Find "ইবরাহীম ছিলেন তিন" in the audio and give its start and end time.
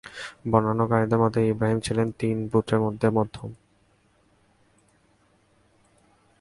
1.47-2.37